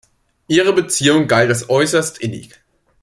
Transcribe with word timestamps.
Ihre 0.47 0.73
Beziehung 0.73 1.27
galt 1.27 1.49
als 1.49 1.69
äußerst 1.69 2.17
innig. 2.17 2.49